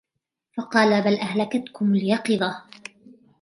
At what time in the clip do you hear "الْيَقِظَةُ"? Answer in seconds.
1.95-2.63